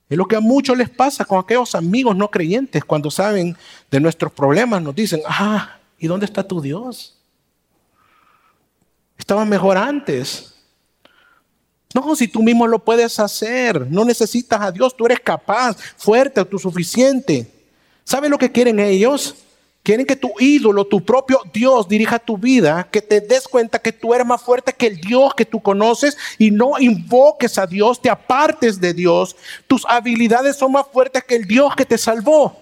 [0.10, 3.56] Es lo que a muchos les pasa con aquellos amigos no creyentes cuando saben
[3.92, 4.82] de nuestros problemas.
[4.82, 7.18] Nos dicen, ah, ¿y dónde está tu Dios?
[9.18, 10.57] Estaba mejor antes.
[11.98, 16.46] No, si tú mismo lo puedes hacer, no necesitas a Dios, tú eres capaz, fuerte,
[16.60, 17.52] suficiente.
[18.04, 19.34] ¿Saben lo que quieren ellos?
[19.82, 23.92] Quieren que tu ídolo, tu propio Dios dirija tu vida, que te des cuenta que
[23.92, 28.00] tú eres más fuerte que el Dios que tú conoces y no invoques a Dios,
[28.00, 29.36] te apartes de Dios.
[29.66, 32.56] Tus habilidades son más fuertes que el Dios que te salvó.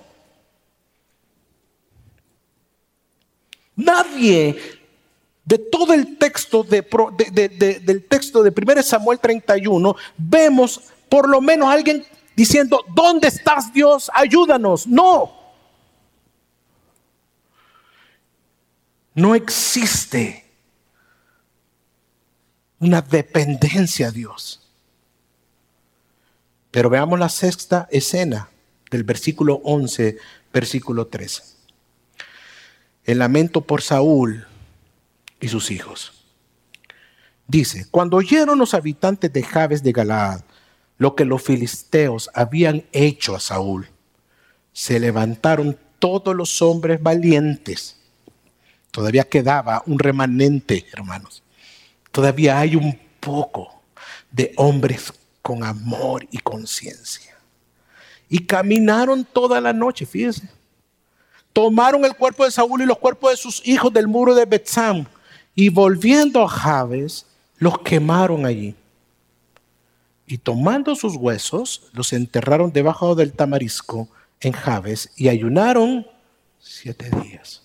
[3.76, 4.85] Nadie
[5.46, 6.82] de todo el texto de,
[7.84, 12.06] del texto de 1 Samuel 31, vemos por lo menos alguien
[12.36, 14.10] diciendo, ¿dónde estás Dios?
[14.14, 14.88] Ayúdanos.
[14.88, 15.32] No.
[19.14, 20.44] No existe
[22.80, 24.62] una dependencia a Dios.
[26.72, 28.50] Pero veamos la sexta escena
[28.92, 30.18] del versículo 11,
[30.52, 31.44] versículo 13.
[33.06, 34.46] El lamento por Saúl
[35.40, 36.14] y sus hijos.
[37.48, 40.42] Dice, cuando oyeron los habitantes de Jabes de Galaad
[40.98, 43.90] lo que los filisteos habían hecho a Saúl,
[44.72, 47.98] se levantaron todos los hombres valientes.
[48.92, 51.44] Todavía quedaba un remanente, hermanos.
[52.12, 53.82] Todavía hay un poco
[54.32, 57.38] de hombres con amor y conciencia.
[58.30, 60.50] Y caminaron toda la noche, fíjense.
[61.54, 65.06] Tomaron el cuerpo de Saúl y los cuerpos de sus hijos del muro de Betzam
[65.56, 67.26] y volviendo a Jabes,
[67.58, 68.76] los quemaron allí.
[70.28, 74.10] Y tomando sus huesos, los enterraron debajo del tamarisco
[74.42, 76.06] en Jabes y ayunaron
[76.60, 77.62] siete días.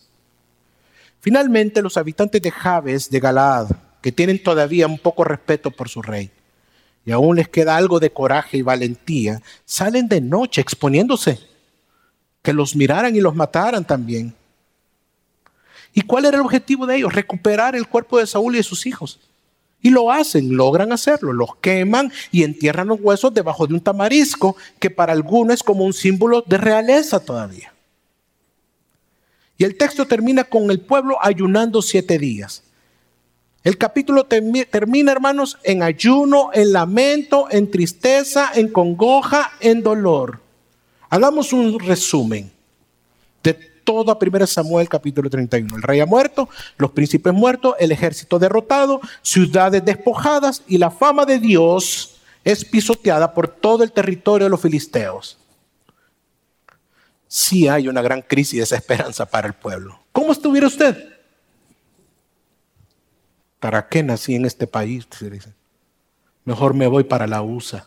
[1.21, 6.01] Finalmente, los habitantes de Jabes, de Galaad, que tienen todavía un poco respeto por su
[6.01, 6.31] rey,
[7.05, 11.39] y aún les queda algo de coraje y valentía, salen de noche exponiéndose
[12.43, 14.35] que los miraran y los mataran también.
[15.93, 17.13] ¿Y cuál era el objetivo de ellos?
[17.13, 19.19] Recuperar el cuerpo de Saúl y de sus hijos.
[19.83, 24.57] Y lo hacen, logran hacerlo, los queman y entierran los huesos debajo de un tamarisco
[24.79, 27.73] que para algunos es como un símbolo de realeza todavía.
[29.57, 32.63] Y el texto termina con el pueblo ayunando siete días.
[33.63, 40.41] El capítulo termina, hermanos, en ayuno, en lamento, en tristeza, en congoja, en dolor.
[41.11, 42.51] Hagamos un resumen
[43.91, 45.77] toda 1 Samuel capítulo 31.
[45.77, 51.27] El rey ha muerto, los príncipes muertos, el ejército derrotado, ciudades despojadas y la fama
[51.27, 55.39] de Dios es pisoteada por todo el territorio de los filisteos.
[57.27, 60.01] Sí hay una gran crisis de desesperanza para el pueblo.
[60.13, 60.97] ¿Cómo estuviera usted?
[63.59, 65.07] ¿Para qué nací en este país?
[66.45, 67.87] Mejor me voy para la USA.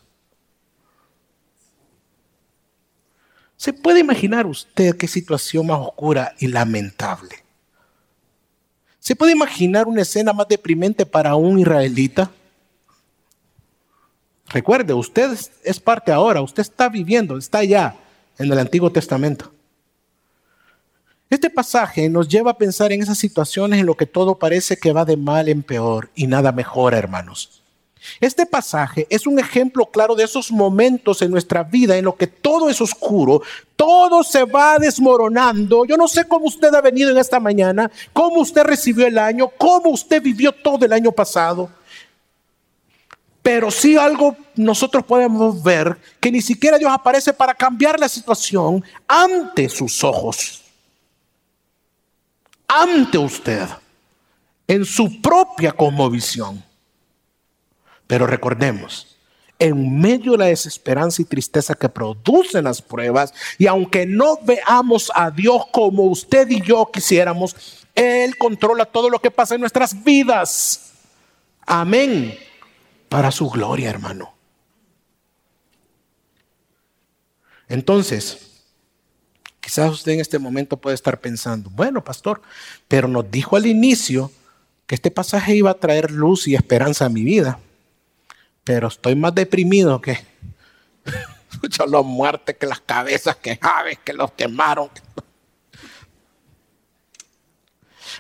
[3.58, 7.44] ¿Se puede imaginar usted qué situación más oscura y lamentable?
[9.00, 12.32] ¿Se puede imaginar una escena más deprimente para un israelita?
[14.50, 17.96] Recuerde, usted es parte ahora, usted está viviendo, está allá
[18.38, 19.52] en el Antiguo Testamento.
[21.34, 24.94] Este pasaje nos lleva a pensar en esas situaciones en lo que todo parece que
[24.94, 27.63] va de mal en peor y nada mejora, hermanos.
[28.20, 32.28] Este pasaje es un ejemplo claro de esos momentos en nuestra vida en lo que
[32.28, 33.42] todo es oscuro,
[33.76, 35.86] todo se va desmoronando.
[35.86, 39.50] Yo no sé cómo usted ha venido en esta mañana, cómo usted recibió el año,
[39.58, 41.70] cómo usted vivió todo el año pasado.
[43.42, 48.84] Pero sí algo nosotros podemos ver que ni siquiera Dios aparece para cambiar la situación
[49.08, 50.64] ante sus ojos
[52.74, 53.68] ante usted
[54.68, 56.64] en su propia cosmovisión.
[58.08, 59.18] Pero recordemos,
[59.60, 65.12] en medio de la desesperanza y tristeza que producen las pruebas, y aunque no veamos
[65.16, 70.04] a Dios como usted y yo quisiéramos, Él controla todo lo que pasa en nuestras
[70.04, 70.94] vidas.
[71.66, 72.38] Amén.
[73.10, 74.34] Para su gloria, hermano.
[77.70, 78.54] Entonces,
[79.64, 82.42] Quizás usted en este momento puede estar pensando, bueno, pastor,
[82.90, 84.30] pero nos dijo al inicio
[84.88, 87.60] que este pasaje iba a traer luz y esperanza a mi vida,
[88.64, 90.18] pero estoy más deprimido que
[91.62, 94.90] mucho los muertes, que las cabezas, que aves, que los quemaron.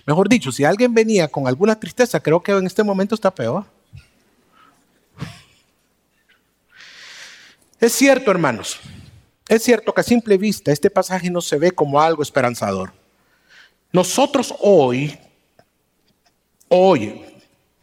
[0.06, 3.66] Mejor dicho, si alguien venía con alguna tristeza, creo que en este momento está peor.
[7.80, 8.80] Es cierto, hermanos,
[9.48, 12.94] es cierto que a simple vista este pasaje no se ve como algo esperanzador.
[13.92, 15.18] Nosotros hoy,
[16.70, 17.22] hoy,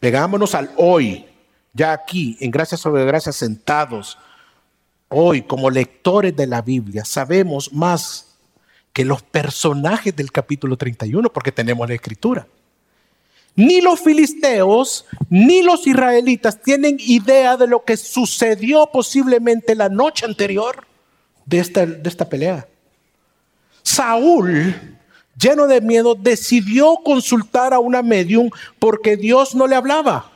[0.01, 1.27] pegámonos al hoy,
[1.73, 4.19] ya aquí, en gracias sobre gracias sentados,
[5.09, 8.37] hoy como lectores de la Biblia, sabemos más
[8.93, 12.47] que los personajes del capítulo 31 porque tenemos la escritura.
[13.57, 20.25] Ni los filisteos ni los israelitas tienen idea de lo que sucedió posiblemente la noche
[20.25, 20.87] anterior
[21.45, 22.67] de esta, de esta pelea.
[23.83, 24.75] Saúl,
[25.37, 30.31] lleno de miedo, decidió consultar a una medium porque Dios no le hablaba.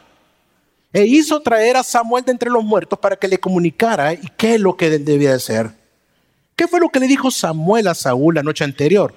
[0.95, 4.55] E hizo traer a Samuel de entre los muertos para que le comunicara y qué
[4.55, 5.73] es lo que él debía hacer.
[6.55, 9.13] ¿Qué fue lo que le dijo Samuel a Saúl la noche anterior?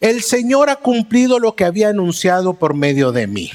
[0.00, 3.50] El Señor ha cumplido lo que había anunciado por medio de mí.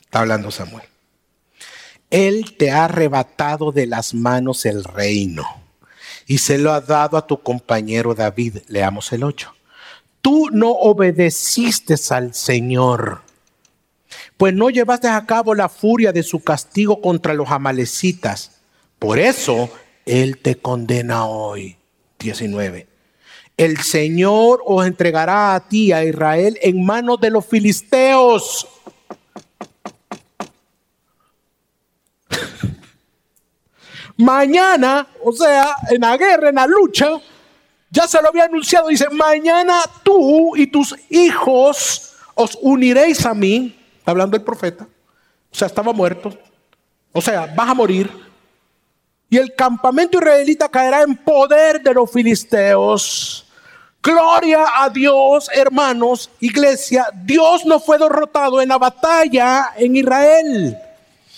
[0.00, 0.84] Está hablando Samuel.
[2.10, 5.46] Él te ha arrebatado de las manos el reino
[6.26, 8.58] y se lo ha dado a tu compañero David.
[8.66, 9.54] Leamos el 8.
[10.20, 13.22] Tú no obedeciste al Señor,
[14.38, 18.62] pues no llevaste a cabo la furia de su castigo contra los amalecitas.
[18.98, 19.68] Por eso
[20.06, 21.76] Él te condena hoy.
[22.18, 22.86] 19.
[23.56, 28.66] El Señor os entregará a ti, a Israel, en manos de los filisteos
[34.16, 37.08] Mañana, o sea, en la guerra, en la lucha,
[37.90, 38.88] ya se lo había anunciado.
[38.88, 43.77] Dice, mañana tú y tus hijos os uniréis a mí.
[44.08, 44.88] Está hablando el profeta.
[45.52, 46.32] O sea, estaba muerto.
[47.12, 48.10] O sea, vas a morir.
[49.28, 53.46] Y el campamento israelita caerá en poder de los filisteos.
[54.02, 57.08] Gloria a Dios, hermanos, iglesia.
[57.22, 60.78] Dios no fue derrotado en la batalla en Israel.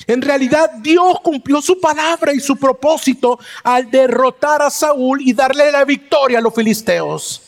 [0.07, 5.73] En realidad Dios cumplió su palabra y su propósito al derrotar a Saúl y darle
[5.73, 7.43] la victoria a los filisteos.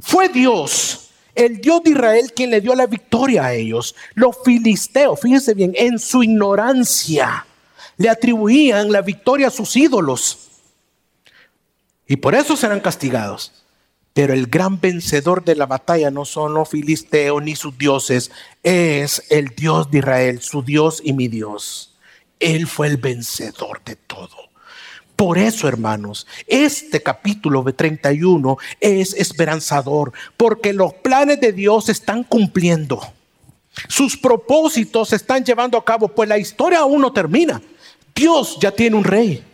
[0.00, 3.94] Fue Dios, el Dios de Israel, quien le dio la victoria a ellos.
[4.14, 7.46] Los filisteos, fíjense bien, en su ignorancia
[7.96, 10.48] le atribuían la victoria a sus ídolos.
[12.06, 13.52] Y por eso serán castigados.
[14.12, 18.30] Pero el gran vencedor de la batalla no son los filisteos ni sus dioses,
[18.62, 21.94] es el Dios de Israel, su Dios y mi Dios.
[22.38, 24.51] Él fue el vencedor de todo.
[25.22, 31.92] Por eso, hermanos, este capítulo de 31 es esperanzador, porque los planes de Dios se
[31.92, 33.00] están cumpliendo.
[33.86, 37.62] Sus propósitos se están llevando a cabo, pues la historia aún no termina.
[38.12, 39.44] Dios ya tiene un rey.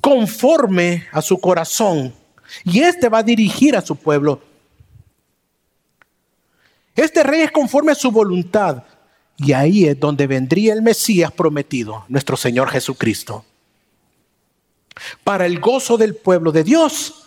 [0.00, 2.14] Conforme a su corazón
[2.64, 4.40] y este va a dirigir a su pueblo.
[6.94, 8.84] Este rey es conforme a su voluntad.
[9.36, 13.44] Y ahí es donde vendría el Mesías prometido, nuestro Señor Jesucristo.
[15.24, 17.26] Para el gozo del pueblo de Dios,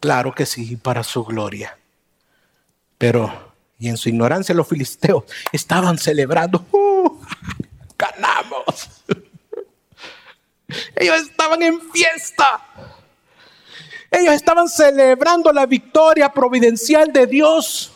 [0.00, 1.78] claro que sí, para su gloria.
[2.98, 7.20] Pero, y en su ignorancia los filisteos estaban celebrando, ¡Uh!
[7.98, 9.02] ganamos.
[10.96, 12.64] Ellos estaban en fiesta.
[14.10, 17.92] Ellos estaban celebrando la victoria providencial de Dios.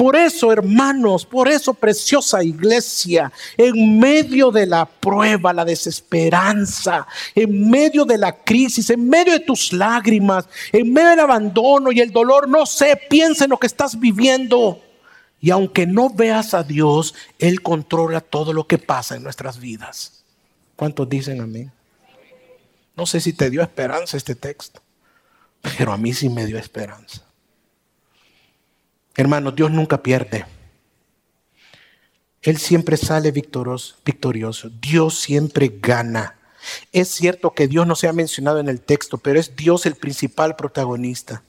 [0.00, 7.68] Por eso, hermanos, por eso, preciosa iglesia, en medio de la prueba, la desesperanza, en
[7.68, 12.12] medio de la crisis, en medio de tus lágrimas, en medio del abandono y el
[12.12, 14.80] dolor, no sé, piensa en lo que estás viviendo.
[15.38, 20.24] Y aunque no veas a Dios, Él controla todo lo que pasa en nuestras vidas.
[20.76, 21.70] ¿Cuántos dicen amén?
[22.96, 24.80] No sé si te dio esperanza este texto,
[25.76, 27.29] pero a mí sí me dio esperanza.
[29.20, 30.46] Hermano, Dios nunca pierde.
[32.40, 34.70] Él siempre sale victorioso.
[34.80, 36.38] Dios siempre gana.
[36.90, 39.94] Es cierto que Dios no se ha mencionado en el texto, pero es Dios el
[39.94, 41.42] principal protagonista.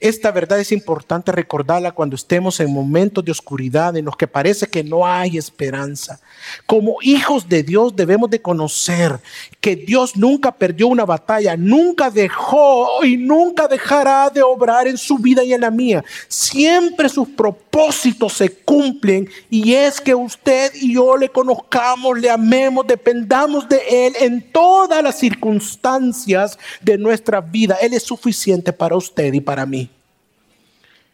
[0.00, 4.66] Esta verdad es importante recordarla cuando estemos en momentos de oscuridad en los que parece
[4.66, 6.20] que no hay esperanza.
[6.66, 9.20] Como hijos de Dios debemos de conocer
[9.60, 15.18] que Dios nunca perdió una batalla, nunca dejó y nunca dejará de obrar en su
[15.18, 16.04] vida y en la mía.
[16.28, 22.86] Siempre sus propósitos se cumplen y es que usted y yo le conozcamos, le amemos,
[22.86, 27.76] dependamos de Él en todas las circunstancias de nuestra vida.
[27.80, 29.73] Él es suficiente para usted y para mí.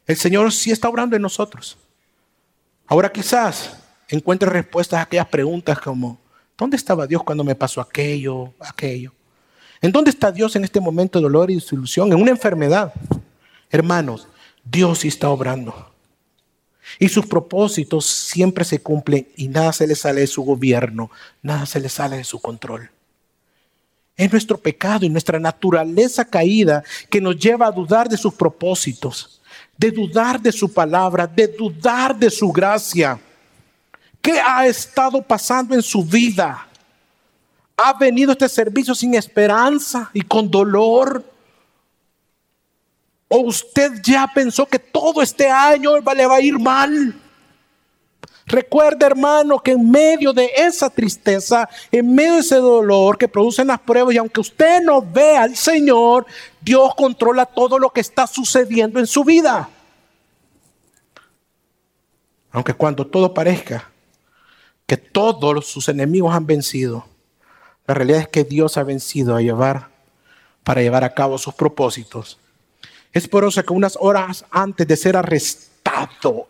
[0.07, 1.79] El Señor sí está obrando en nosotros.
[2.87, 3.77] Ahora quizás
[4.09, 6.19] encuentre respuestas a aquellas preguntas como,
[6.59, 9.13] ¿dónde estaba Dios cuando me pasó aquello, aquello?
[9.81, 12.13] ¿En dónde está Dios en este momento de dolor y desilusión?
[12.13, 12.93] En una enfermedad.
[13.71, 14.27] Hermanos,
[14.65, 15.93] Dios sí está obrando.
[16.99, 21.65] Y sus propósitos siempre se cumplen y nada se le sale de su gobierno, nada
[21.65, 22.91] se le sale de su control.
[24.17, 29.40] Es nuestro pecado y nuestra naturaleza caída que nos lleva a dudar de sus propósitos
[29.81, 33.19] de dudar de su palabra, de dudar de su gracia.
[34.21, 36.69] ¿Qué ha estado pasando en su vida?
[37.79, 41.25] ¿Ha venido este servicio sin esperanza y con dolor?
[43.27, 47.19] ¿O usted ya pensó que todo este año le va a ir mal?
[48.51, 53.69] Recuerda, hermano, que en medio de esa tristeza, en medio de ese dolor que producen
[53.69, 56.27] las pruebas, y aunque usted no vea al Señor,
[56.61, 59.69] Dios controla todo lo que está sucediendo en su vida.
[62.51, 63.89] Aunque cuando todo parezca
[64.85, 67.07] que todos sus enemigos han vencido,
[67.87, 69.91] la realidad es que Dios ha vencido a llevar
[70.65, 72.41] para llevar a cabo sus propósitos.
[73.13, 75.70] Es por eso que unas horas antes de ser arrestado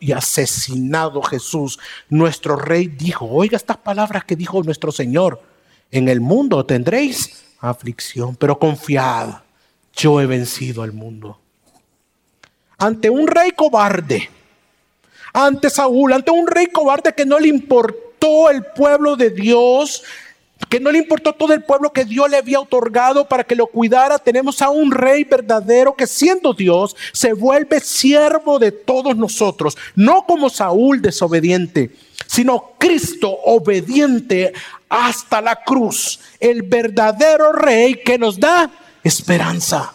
[0.01, 1.79] y asesinado Jesús,
[2.09, 5.43] nuestro rey dijo, oiga estas palabras que dijo nuestro Señor,
[5.91, 9.43] en el mundo tendréis aflicción, pero confiad,
[9.95, 11.39] yo he vencido al mundo.
[12.79, 14.31] Ante un rey cobarde,
[15.33, 20.03] ante Saúl, ante un rey cobarde que no le importó el pueblo de Dios,
[20.71, 23.67] que no le importó todo el pueblo que Dios le había otorgado para que lo
[23.67, 24.21] cuidara.
[24.21, 30.25] Tenemos a un rey verdadero que siendo Dios se vuelve siervo de todos nosotros, no
[30.27, 31.91] como Saúl desobediente,
[32.27, 34.53] sino Cristo obediente
[34.89, 38.71] hasta la cruz, el verdadero rey que nos da
[39.03, 39.93] esperanza.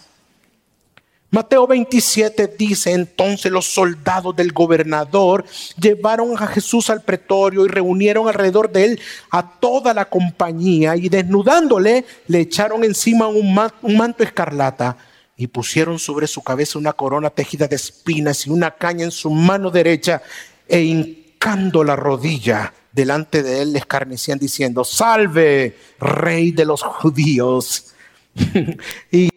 [1.36, 5.44] Mateo 27 dice, entonces los soldados del gobernador
[5.78, 11.10] llevaron a Jesús al pretorio y reunieron alrededor de él a toda la compañía y
[11.10, 14.96] desnudándole le echaron encima un, manto escarlata
[15.36, 19.30] y pusieron sobre su cabeza una corona tejida de espinas y una caña en su
[19.30, 20.22] mano derecha
[20.70, 27.94] e hincando la rodilla delante de él le escarnecían diciendo, salve, rey de los judíos.
[29.12, 29.35] y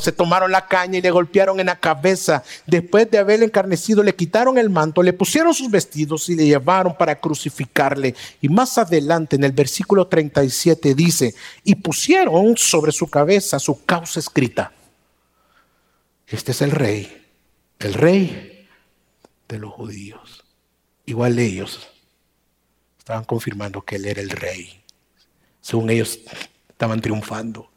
[0.00, 2.42] se tomaron la caña y le golpearon en la cabeza.
[2.66, 6.96] Después de haberle encarnecido, le quitaron el manto, le pusieron sus vestidos y le llevaron
[6.96, 8.14] para crucificarle.
[8.40, 14.20] Y más adelante, en el versículo 37, dice, y pusieron sobre su cabeza su causa
[14.20, 14.72] escrita.
[16.26, 17.26] Este es el rey,
[17.78, 18.66] el rey
[19.48, 20.44] de los judíos.
[21.06, 21.86] Igual ellos
[22.98, 24.82] estaban confirmando que él era el rey.
[25.60, 26.18] Según ellos,
[26.68, 27.70] estaban triunfando.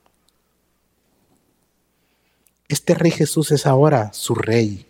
[2.68, 4.86] Este rey Jesús es ahora su rey.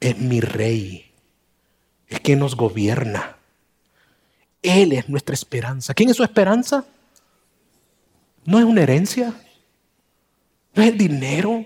[0.00, 1.12] Es mi rey.
[2.08, 3.36] Es quien nos gobierna.
[4.60, 5.94] Él es nuestra esperanza.
[5.94, 6.84] ¿Quién es su esperanza?
[8.44, 9.32] No es una herencia.
[10.74, 11.64] No es el dinero.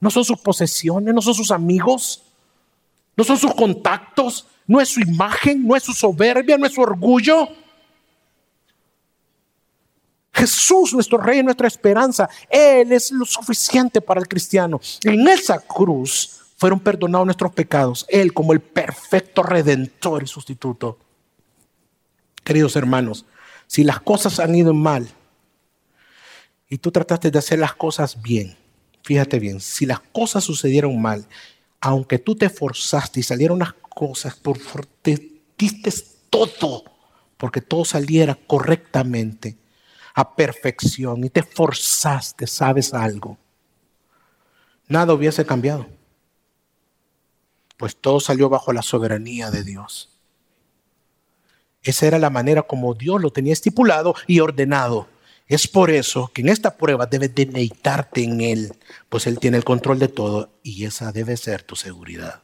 [0.00, 1.14] No son sus posesiones.
[1.14, 2.22] No son sus amigos.
[3.16, 4.46] No son sus contactos.
[4.66, 5.66] No es su imagen.
[5.66, 6.58] No es su soberbia.
[6.58, 7.48] No es su orgullo.
[10.34, 12.28] Jesús, nuestro Rey, nuestra esperanza.
[12.50, 14.80] Él es lo suficiente para el cristiano.
[15.04, 18.04] En esa cruz fueron perdonados nuestros pecados.
[18.08, 20.98] Él como el perfecto redentor y sustituto.
[22.42, 23.24] Queridos hermanos,
[23.68, 25.08] si las cosas han ido mal
[26.68, 28.56] y tú trataste de hacer las cosas bien,
[29.04, 31.26] fíjate bien, si las cosas sucedieron mal,
[31.80, 34.58] aunque tú te forzaste y salieron las cosas, por,
[35.00, 35.92] te diste
[36.28, 36.84] todo
[37.36, 39.56] porque todo saliera correctamente
[40.14, 43.36] a perfección y te forzaste, sabes algo,
[44.88, 45.86] nada hubiese cambiado.
[47.76, 50.10] Pues todo salió bajo la soberanía de Dios.
[51.82, 55.08] Esa era la manera como Dios lo tenía estipulado y ordenado.
[55.48, 58.76] Es por eso que en esta prueba debes deleitarte en Él,
[59.08, 62.42] pues Él tiene el control de todo y esa debe ser tu seguridad.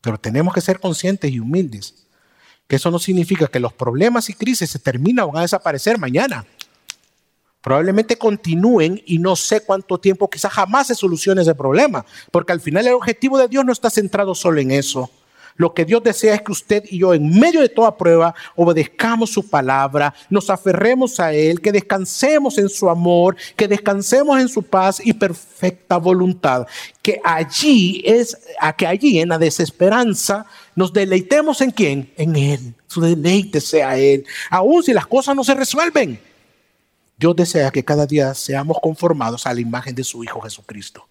[0.00, 2.07] Pero tenemos que ser conscientes y humildes
[2.68, 5.98] que eso no significa que los problemas y crisis se terminan o van a desaparecer
[5.98, 6.44] mañana.
[7.62, 12.60] Probablemente continúen y no sé cuánto tiempo, quizás jamás se solucione ese problema, porque al
[12.60, 15.10] final el objetivo de Dios no está centrado solo en eso.
[15.58, 19.30] Lo que Dios desea es que usted y yo, en medio de toda prueba, obedezcamos
[19.30, 24.62] su palabra, nos aferremos a Él, que descansemos en su amor, que descansemos en su
[24.62, 26.64] paz y perfecta voluntad.
[27.02, 30.46] Que allí es, a que allí en la desesperanza
[30.76, 32.12] nos deleitemos en quién?
[32.16, 32.74] En Él.
[32.86, 34.24] Su deleite sea Él.
[34.50, 36.20] Aún si las cosas no se resuelven.
[37.16, 41.07] Dios desea que cada día seamos conformados a la imagen de su Hijo Jesucristo.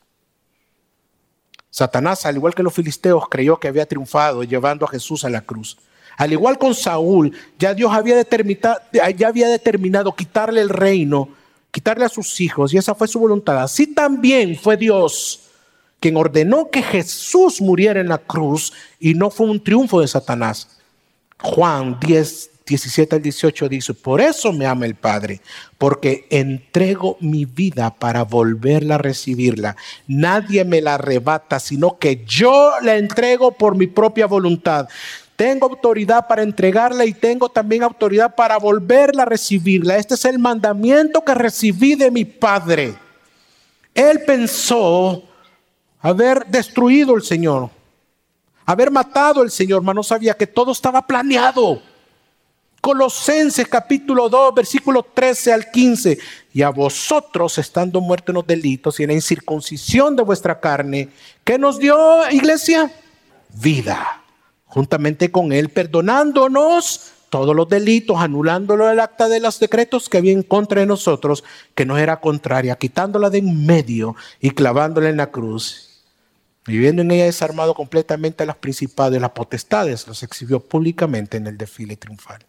[1.77, 5.41] Satanás, al igual que los filisteos, creyó que había triunfado llevando a Jesús a la
[5.41, 5.77] cruz.
[6.17, 8.79] Al igual con Saúl, ya Dios había determinado,
[9.15, 11.29] ya había determinado quitarle el reino,
[11.69, 13.61] quitarle a sus hijos, y esa fue su voluntad.
[13.61, 15.41] Así también fue Dios
[15.99, 20.79] quien ordenó que Jesús muriera en la cruz y no fue un triunfo de Satanás.
[21.43, 25.41] Juan 10, 17 al 18 dice, por eso me ama el Padre,
[25.77, 29.75] porque entrego mi vida para volverla a recibirla.
[30.07, 34.87] Nadie me la arrebata, sino que yo la entrego por mi propia voluntad.
[35.37, 39.97] Tengo autoridad para entregarla y tengo también autoridad para volverla a recibirla.
[39.97, 42.95] Este es el mandamiento que recibí de mi Padre.
[43.93, 45.23] Él pensó
[46.01, 47.69] haber destruido el Señor,
[48.65, 51.81] haber matado al Señor, mas no sabía que todo estaba planeado.
[52.81, 56.17] Colosenses capítulo 2, versículo 13 al 15.
[56.53, 61.09] Y a vosotros, estando muertos en los delitos y en la incircuncisión de vuestra carne,
[61.43, 61.97] ¿qué nos dio,
[62.31, 62.91] iglesia?
[63.49, 64.23] Vida.
[64.65, 70.31] Juntamente con Él, perdonándonos todos los delitos, anulándolo el acta de los decretos que había
[70.31, 71.43] en contra de nosotros,
[71.75, 76.03] que nos era contraria, quitándola de en medio y clavándola en la cruz.
[76.65, 81.47] Viviendo en ella desarmado completamente a las principados y las potestades, los exhibió públicamente en
[81.47, 82.45] el desfile triunfal.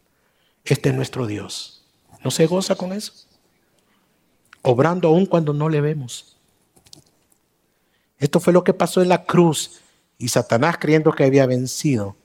[0.64, 1.84] Este es nuestro Dios.
[2.24, 3.12] ¿No se goza con eso?
[4.62, 6.36] Obrando aún cuando no le vemos.
[8.18, 9.80] Esto fue lo que pasó en la cruz.
[10.18, 12.16] Y Satanás creyendo que había vencido.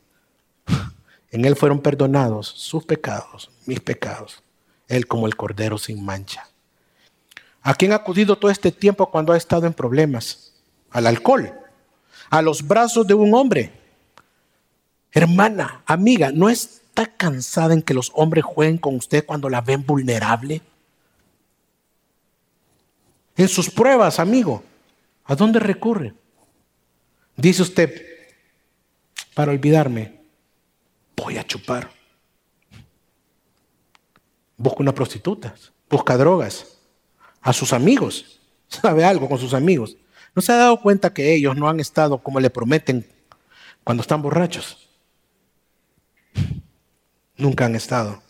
[1.31, 4.43] En él fueron perdonados sus pecados, mis pecados.
[4.87, 6.47] Él como el cordero sin mancha.
[7.63, 10.53] ¿A quién ha acudido todo este tiempo cuando ha estado en problemas?
[10.91, 11.51] Al alcohol.
[12.29, 13.71] A los brazos de un hombre.
[15.11, 19.61] Hermana, amiga, ¿no es ¿Está cansada en que los hombres jueguen con usted cuando la
[19.61, 20.61] ven vulnerable?
[23.35, 24.63] En sus pruebas, amigo,
[25.25, 26.13] ¿a dónde recurre?
[27.35, 27.99] Dice usted,
[29.33, 30.19] para olvidarme,
[31.15, 31.89] voy a chupar.
[34.55, 35.55] Busca una prostituta,
[35.89, 36.77] busca drogas,
[37.41, 39.97] a sus amigos, sabe algo con sus amigos.
[40.35, 43.03] ¿No se ha dado cuenta que ellos no han estado como le prometen
[43.83, 44.92] cuando están borrachos?
[47.43, 48.21] Nunca han estado.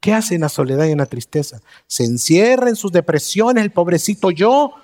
[0.00, 1.62] ¿Qué hace en la soledad y en la tristeza?
[1.86, 4.74] Se encierra en sus depresiones, el pobrecito yo.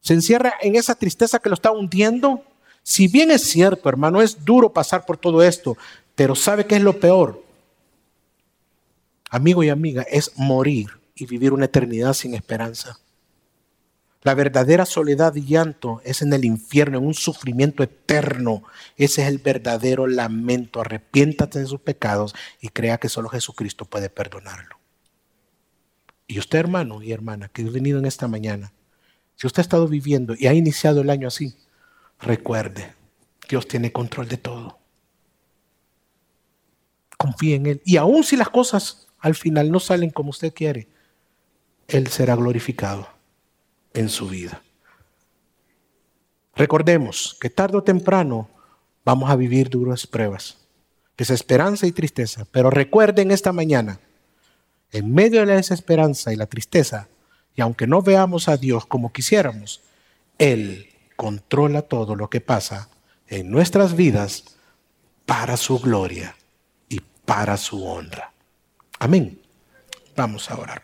[0.00, 2.44] Se encierra en esa tristeza que lo está hundiendo.
[2.84, 5.76] Si bien es cierto, hermano, es duro pasar por todo esto,
[6.14, 7.42] pero ¿sabe qué es lo peor?
[9.30, 13.00] Amigo y amiga, es morir y vivir una eternidad sin esperanza.
[14.26, 18.64] La verdadera soledad y llanto es en el infierno, en un sufrimiento eterno.
[18.96, 20.80] Ese es el verdadero lamento.
[20.80, 24.80] Arrepiéntate de sus pecados y crea que solo Jesucristo puede perdonarlo.
[26.26, 28.72] Y usted, hermano y hermana, que ha venido en esta mañana,
[29.36, 31.54] si usted ha estado viviendo y ha iniciado el año así,
[32.18, 32.94] recuerde,
[33.48, 34.80] Dios tiene control de todo.
[37.16, 37.82] Confíe en Él.
[37.84, 40.88] Y aun si las cosas al final no salen como usted quiere,
[41.86, 43.14] Él será glorificado
[43.96, 44.62] en su vida.
[46.54, 48.48] Recordemos que tarde o temprano
[49.04, 50.58] vamos a vivir duras pruebas,
[51.16, 54.00] desesperanza y tristeza, pero recuerden esta mañana,
[54.92, 57.08] en medio de la desesperanza y la tristeza,
[57.54, 59.82] y aunque no veamos a Dios como quisiéramos,
[60.38, 62.88] Él controla todo lo que pasa
[63.28, 64.56] en nuestras vidas
[65.24, 66.36] para su gloria
[66.88, 68.32] y para su honra.
[68.98, 69.40] Amén.
[70.14, 70.82] Vamos a orar.